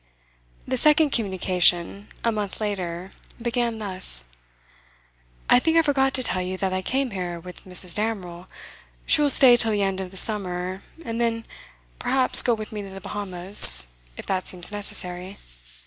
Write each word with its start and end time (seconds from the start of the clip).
The 0.67 0.77
second 0.77 1.11
communication, 1.11 2.07
a 2.23 2.31
month 2.31 2.59
later, 2.59 3.11
began 3.39 3.77
thus: 3.77 4.23
'I 5.47 5.59
think 5.59 5.77
I 5.77 5.83
forgot 5.83 6.15
to 6.15 6.23
tell 6.23 6.41
you 6.41 6.57
that 6.57 6.73
I 6.73 6.81
came 6.81 7.11
here 7.11 7.39
with 7.39 7.65
Mrs. 7.65 7.93
Damerel. 7.93 8.47
She 9.05 9.21
will 9.21 9.29
stay 9.29 9.55
till 9.57 9.71
the 9.73 9.83
end 9.83 9.99
of 9.99 10.09
the 10.09 10.17
summer, 10.17 10.81
and 11.05 11.21
then, 11.21 11.45
perhaps, 11.99 12.41
go 12.41 12.55
with 12.55 12.71
me 12.71 12.81
to 12.81 12.89
the 12.89 12.99
Bahamas, 12.99 13.85
if 14.17 14.25
that 14.25 14.47
seems 14.47 14.71
necessary. 14.71 15.37